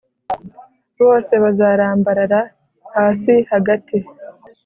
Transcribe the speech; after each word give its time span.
bose 1.01 1.33
bazarambarara 1.43 2.39
hasi 2.95 3.33
hagati 3.51 3.97